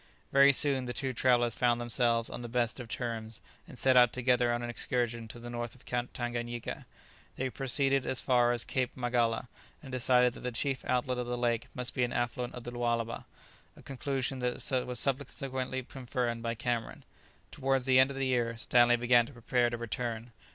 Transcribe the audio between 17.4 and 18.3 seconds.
Towards the end of the